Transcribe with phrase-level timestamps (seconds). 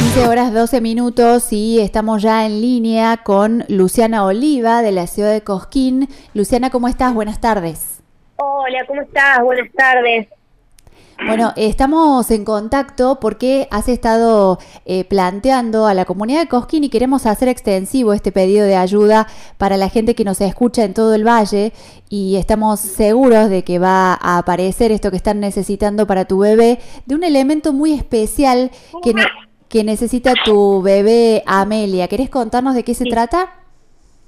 [0.00, 5.30] 15 horas 12 minutos y estamos ya en línea con Luciana Oliva de la ciudad
[5.30, 6.08] de Cosquín.
[6.32, 7.12] Luciana, ¿cómo estás?
[7.12, 8.02] Buenas tardes.
[8.36, 9.42] Hola, ¿cómo estás?
[9.42, 10.28] Buenas tardes.
[11.26, 16.88] Bueno, estamos en contacto porque has estado eh, planteando a la comunidad de Cosquín y
[16.88, 19.26] queremos hacer extensivo este pedido de ayuda
[19.58, 21.74] para la gente que nos escucha en todo el valle
[22.08, 26.78] y estamos seguros de que va a aparecer esto que están necesitando para tu bebé
[27.04, 28.70] de un elemento muy especial
[29.02, 29.12] que,
[29.70, 32.08] que necesita tu bebé Amelia.
[32.08, 33.54] ¿Querés contarnos de qué se trata?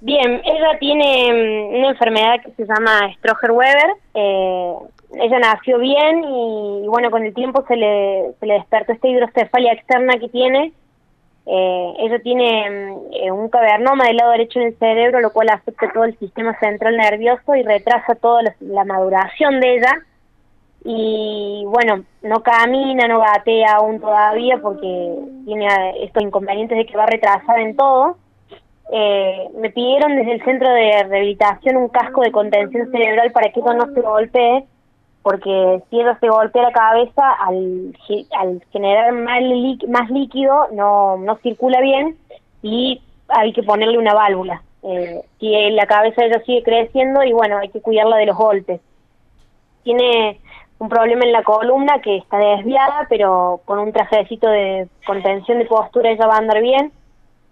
[0.00, 3.92] Bien, ella tiene mm, una enfermedad que se llama Stroger-Weber.
[4.14, 4.74] Eh,
[5.20, 9.72] ella nació bien y, bueno, con el tiempo se le, se le despertó esta hidrocefalia
[9.72, 10.72] externa que tiene.
[11.48, 15.48] Eh, ella tiene mm, eh, un cavernoma del lado derecho en el cerebro, lo cual
[15.50, 19.92] afecta todo el sistema central nervioso y retrasa toda la, maduración de ella.
[20.84, 26.96] Y bueno, no camina, no gatea aún todavía porque tiene eh, estos inconvenientes de que
[26.96, 28.16] va retrasada en todo.
[28.92, 33.60] Eh, me pidieron desde el centro de rehabilitación un casco de contención cerebral para que
[33.60, 34.64] ella no se golpee
[35.26, 37.96] porque si ella se golpea la cabeza, al,
[38.38, 42.16] al generar más, líquido no, no circula bien
[42.62, 44.62] y hay que ponerle una válvula.
[44.84, 45.24] Eh,
[45.72, 48.80] la cabeza ella sigue creciendo y bueno, hay que cuidarla de los golpes.
[49.82, 50.38] Tiene
[50.78, 55.64] un problema en la columna que está desviada, pero con un trajecito de contención de
[55.64, 56.92] postura ella va a andar bien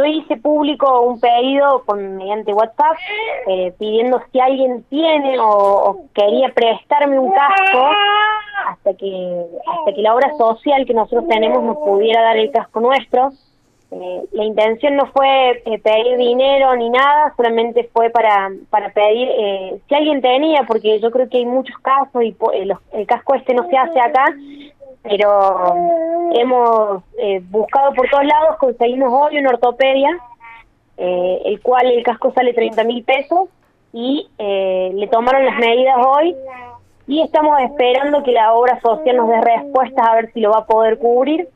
[0.00, 2.96] yo hice público un pedido con, mediante WhatsApp
[3.46, 7.90] eh, pidiendo si alguien tiene o, quería prestarme un casco
[8.66, 12.80] hasta que hasta que la obra social que nosotros tenemos nos pudiera dar el casco
[12.80, 13.30] nuestro.
[13.92, 19.28] Eh, la intención no fue eh, pedir dinero ni nada, solamente fue para, para pedir
[19.88, 22.36] si alguien tenía, porque yo creo que hay muchos casos y
[22.92, 24.26] el casco este no se hace acá,
[25.02, 25.74] pero
[26.32, 30.18] hemos eh, buscado por todos lados, conseguimos hoy una ortopedia,
[30.96, 33.48] eh, el cual el casco sale 30 mil pesos
[33.92, 36.36] y eh, le tomaron las medidas hoy
[37.06, 40.58] y estamos esperando que la obra social nos dé respuestas a ver si lo va
[40.58, 41.48] a poder cubrir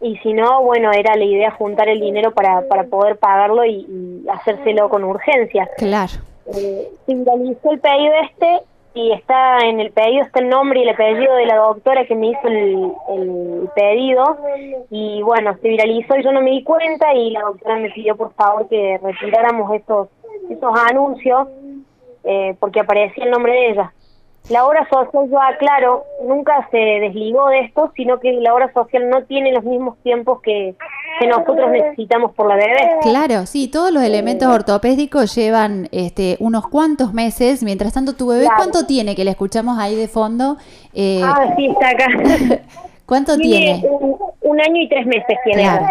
[0.00, 3.86] y si no, bueno, era la idea juntar el dinero para, para poder pagarlo y,
[3.88, 5.68] y hacérselo con urgencia.
[5.76, 6.12] Claro.
[6.50, 8.60] se finalizó el pedido este
[8.96, 12.14] y está en el pedido, está el nombre y el apellido de la doctora que
[12.14, 14.38] me hizo el, pedido
[14.90, 18.16] y bueno, se viralizó y yo no me di cuenta y la doctora me pidió
[18.16, 20.08] por favor que retiráramos estos,
[20.48, 21.46] estos anuncios
[22.24, 23.92] eh, porque aparecía el nombre de ella.
[24.48, 29.08] La obra social, yo aclaro, nunca se desligó de esto, sino que la obra social
[29.10, 30.76] no tiene los mismos tiempos que,
[31.18, 32.98] que nosotros necesitamos por la bebé.
[33.02, 37.64] Claro, sí, todos los elementos ortopédicos llevan este, unos cuantos meses.
[37.64, 39.16] Mientras tanto, tu bebé, ¿cuánto tiene?
[39.16, 40.58] Que le escuchamos ahí de fondo.
[40.94, 42.06] Eh, ah, sí, está acá.
[43.06, 43.84] ¿Cuánto tiene?
[43.88, 44.16] Un,
[44.52, 45.62] año y tres meses tiene.
[45.62, 45.86] Claro.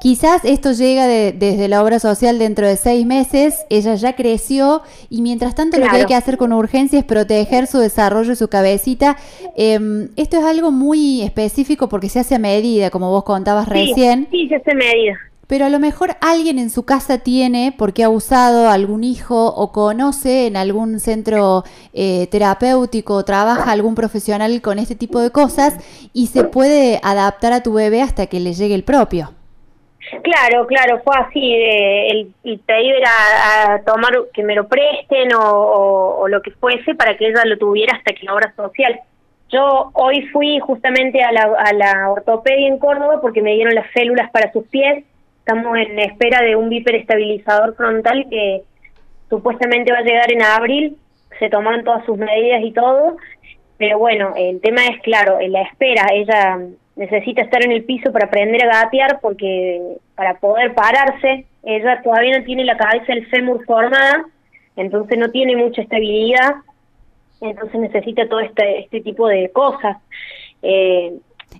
[0.00, 5.22] Quizás esto llega desde la obra social dentro de seis meses, ella ya creció y
[5.22, 8.48] mientras tanto lo que hay que hacer con urgencia es proteger su desarrollo y su
[8.48, 9.16] cabecita.
[9.56, 14.28] Em, esto es algo muy específico porque se hace a medida, como vos contabas recién.
[14.30, 18.04] Sí, se hace a medida pero a lo mejor alguien en su casa tiene, porque
[18.04, 21.64] ha usado algún hijo o conoce en algún centro
[21.94, 25.78] eh, terapéutico o trabaja algún profesional con este tipo de cosas
[26.12, 29.30] y se puede adaptar a tu bebé hasta que le llegue el propio.
[30.22, 31.54] Claro, claro, fue así.
[31.54, 36.94] Eh, el, el, pedido era a tomar que me lo presten o, lo que fuese
[36.94, 39.00] para que ella lo tuviera hasta que la obra social.
[39.50, 43.90] Yo hoy fui justamente a la, a la ortopedia en Córdoba porque me dieron las
[43.92, 45.04] células para sus pies
[45.48, 48.64] Estamos en espera de un estabilizador frontal que
[49.30, 50.98] supuestamente va a llegar en abril.
[51.38, 53.16] Se tomaron todas sus medidas y todo.
[53.78, 56.08] Pero bueno, el tema es claro, en la espera.
[56.12, 56.58] Ella
[56.96, 59.80] necesita estar en el piso para aprender a gatear porque
[60.14, 64.26] para poder pararse, ella todavía no tiene la cabeza del fémur formada,
[64.76, 66.56] entonces no tiene mucha estabilidad,
[67.40, 69.96] entonces necesita todo este, este tipo de cosas.
[70.60, 71.14] Eh,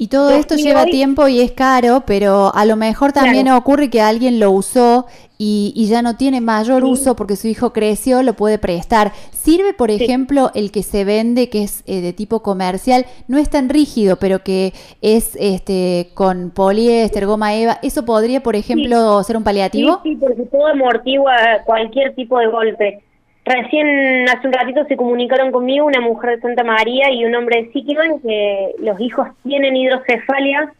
[0.00, 4.00] y todo esto lleva tiempo y es caro, pero a lo mejor también ocurre que
[4.00, 5.04] alguien lo usó
[5.36, 9.12] y, ya no tiene mayor uso porque su hijo creció, lo puede prestar.
[9.30, 13.50] ¿Sirve, por ejemplo, el que se vende, que es eh, de tipo comercial, no es
[13.50, 17.78] tan rígido, pero que es este con poliéster, goma eva?
[17.82, 20.00] ¿Eso podría, por ejemplo, ser un paliativo?
[20.02, 21.34] Sí, porque todo amortigua
[21.66, 23.02] cualquier tipo de golpe.
[23.44, 27.62] Recién hace un ratito se comunicaron conmigo una mujer de Santa María y un hombre
[27.62, 30.72] de Siquiban que los hijos tienen hidrocefalia,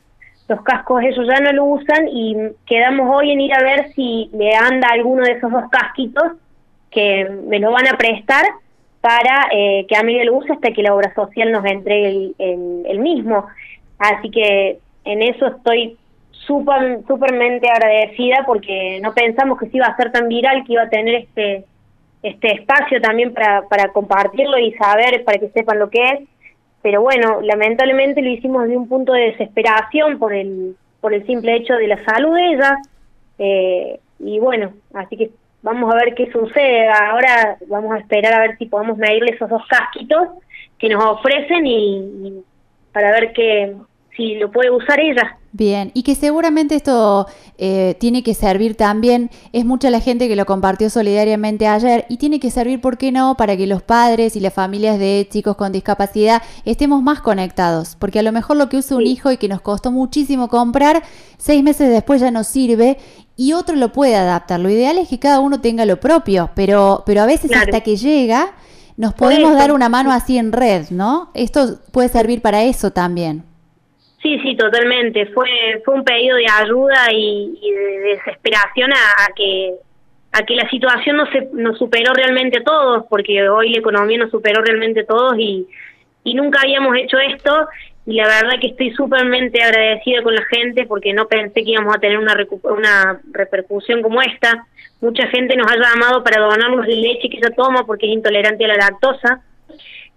[0.47, 2.37] los cascos ellos ya no lo usan y
[2.67, 6.33] quedamos hoy en ir a ver si le anda alguno de esos dos casquitos
[6.91, 8.45] que me lo van a prestar
[9.01, 12.85] para eh, que a mí lo use hasta que la obra social nos entregue el,
[12.87, 13.47] el mismo.
[13.99, 15.97] Así que en eso estoy
[16.33, 20.83] súper, supermente agradecida porque no pensamos que se iba a ser tan viral, que iba
[20.83, 21.65] a tener este
[22.23, 26.29] este espacio también para, para compartirlo y saber, para que sepan lo que es.
[26.83, 31.57] Pero bueno, lamentablemente lo hicimos de un punto de desesperación por el, por el simple
[31.57, 32.77] hecho de la salud de ella.
[33.39, 35.31] Eh, y bueno, así que
[35.63, 36.89] vamos a ver qué sucede.
[36.89, 40.29] Ahora vamos a esperar a ver si podemos medirle esos dos casquitos
[40.79, 42.43] que nos ofrecen y,
[42.93, 43.75] para ver que
[44.17, 45.39] si lo puede usar ella.
[45.53, 47.27] Bien, y que seguramente esto
[47.59, 52.19] eh, tiene que servir también, es mucha la gente que lo compartió solidariamente ayer y
[52.19, 55.57] tiene que servir, ¿por qué no?, para que los padres y las familias de chicos
[55.57, 59.39] con discapacidad estemos más conectados, porque a lo mejor lo que usa un hijo y
[59.39, 61.03] que nos costó muchísimo comprar,
[61.37, 62.99] seis meses después ya no sirve
[63.37, 64.61] y otro lo puede adaptar.
[64.61, 67.97] Lo ideal es que cada uno tenga lo propio, pero, pero a veces hasta que
[67.97, 68.53] llega
[68.97, 71.31] nos podemos dar una mano así en red, ¿no?
[71.33, 73.50] Esto puede servir para eso también.
[74.23, 75.27] Sí, sí, totalmente.
[75.27, 75.49] Fue
[75.85, 79.75] fue un pedido de ayuda y, de desesperación a, que
[80.33, 84.19] a que la situación no se nos superó realmente a todos, porque hoy la economía
[84.19, 85.67] nos superó realmente a todos y,
[86.25, 87.69] y nunca habíamos hecho esto
[88.07, 91.95] y la verdad que estoy súpermente agradecida con la gente porque no pensé que íbamos
[91.95, 92.35] a tener una,
[92.65, 94.67] una repercusión como esta.
[95.01, 98.69] Mucha gente nos ha llamado para donarnos leche que ella toma porque es intolerante a
[98.69, 99.43] la lactosa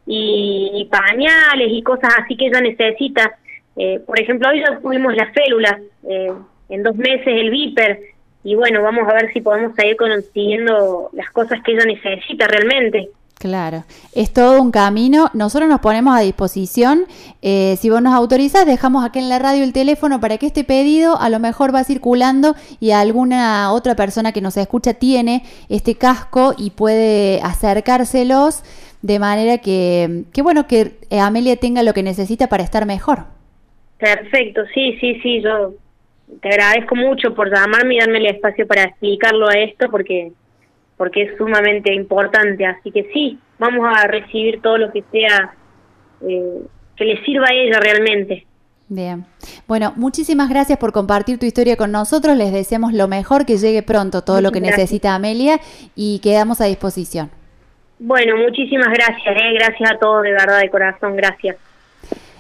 [0.05, 3.38] y, pañales y cosas así que ella necesita.
[3.75, 6.31] Eh, por ejemplo, hoy ya tuvimos las félulas, eh,
[6.69, 7.99] en dos meses el viper
[8.43, 13.09] y bueno, vamos a ver si podemos seguir consiguiendo las cosas que ella necesita realmente.
[13.39, 13.83] Claro,
[14.13, 15.29] es todo un camino.
[15.33, 17.05] Nosotros nos ponemos a disposición.
[17.41, 20.63] Eh, si vos nos autorizás, dejamos aquí en la radio el teléfono para que este
[20.63, 25.95] pedido a lo mejor va circulando y alguna otra persona que nos escucha tiene este
[25.95, 28.63] casco y puede acercárselos
[29.01, 33.32] de manera que, que bueno, que Amelia tenga lo que necesita para estar mejor.
[34.03, 35.75] Perfecto, sí, sí, sí, yo
[36.41, 40.33] te agradezco mucho por llamarme y darme el espacio para explicarlo a esto porque
[40.97, 42.65] porque es sumamente importante.
[42.65, 45.53] Así que sí, vamos a recibir todo lo que sea
[46.27, 46.63] eh,
[46.97, 48.45] que le sirva a ella realmente.
[48.89, 49.25] Bien.
[49.69, 52.35] Bueno, muchísimas gracias por compartir tu historia con nosotros.
[52.35, 55.61] Les deseamos lo mejor, que llegue pronto todo lo que necesita Amelia
[55.95, 57.31] y quedamos a disposición.
[58.00, 59.33] Bueno, muchísimas gracias.
[59.33, 59.53] Eh.
[59.53, 61.15] Gracias a todos, de verdad, de corazón.
[61.15, 61.55] Gracias.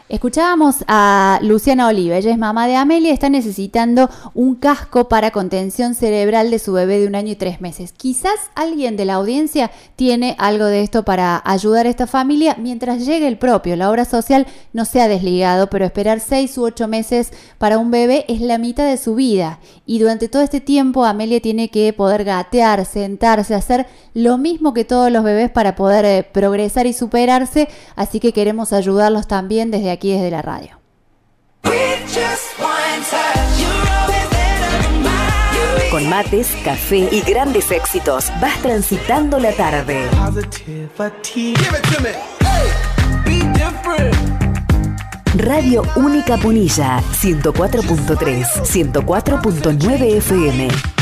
[0.09, 5.95] Escuchábamos a Luciana Oliva, ella es mamá de Amelia, está necesitando un casco para contención
[5.95, 7.93] cerebral de su bebé de un año y tres meses.
[7.93, 13.05] Quizás alguien de la audiencia tiene algo de esto para ayudar a esta familia mientras
[13.05, 13.77] llegue el propio.
[13.77, 17.89] La obra social no se ha desligado, pero esperar seis u ocho meses para un
[17.89, 19.59] bebé es la mitad de su vida.
[19.85, 24.83] Y durante todo este tiempo Amelia tiene que poder gatear, sentarse, hacer lo mismo que
[24.83, 27.69] todos los bebés para poder eh, progresar y superarse.
[27.95, 30.79] Así que queremos ayudarlos también desde aquí desde la radio.
[35.89, 40.09] Con mates, café y grandes éxitos, vas transitando la tarde.
[45.35, 50.92] Radio Única Punilla, 104.3, 104.9 FM.